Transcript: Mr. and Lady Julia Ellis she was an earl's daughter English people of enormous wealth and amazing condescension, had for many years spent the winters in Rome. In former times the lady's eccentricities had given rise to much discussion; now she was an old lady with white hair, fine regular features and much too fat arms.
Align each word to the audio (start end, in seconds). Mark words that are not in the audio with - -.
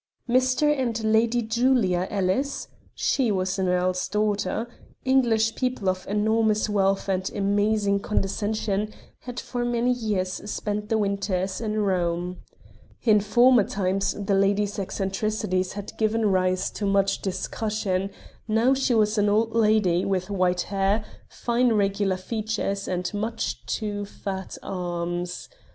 Mr. 0.27 0.63
and 0.75 1.03
Lady 1.03 1.43
Julia 1.43 2.07
Ellis 2.09 2.67
she 2.95 3.31
was 3.31 3.59
an 3.59 3.67
earl's 3.69 4.07
daughter 4.09 4.67
English 5.05 5.53
people 5.53 5.87
of 5.87 6.07
enormous 6.09 6.67
wealth 6.67 7.07
and 7.07 7.29
amazing 7.35 7.99
condescension, 7.99 8.91
had 9.19 9.39
for 9.39 9.63
many 9.63 9.91
years 9.91 10.49
spent 10.49 10.89
the 10.89 10.97
winters 10.97 11.61
in 11.61 11.77
Rome. 11.81 12.37
In 13.03 13.19
former 13.19 13.63
times 13.63 14.13
the 14.17 14.33
lady's 14.33 14.79
eccentricities 14.79 15.73
had 15.73 15.95
given 15.99 16.25
rise 16.31 16.71
to 16.71 16.87
much 16.87 17.21
discussion; 17.21 18.09
now 18.47 18.73
she 18.73 18.95
was 18.95 19.19
an 19.19 19.29
old 19.29 19.53
lady 19.53 20.03
with 20.03 20.31
white 20.31 20.61
hair, 20.61 21.05
fine 21.29 21.73
regular 21.73 22.17
features 22.17 22.87
and 22.87 23.13
much 23.13 23.63
too 23.67 24.05
fat 24.05 24.57
arms. 24.63 25.47